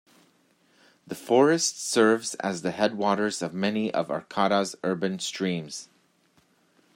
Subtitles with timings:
[1.05, 5.89] The forest serves as the headwaters of many of Arcata's urban streams.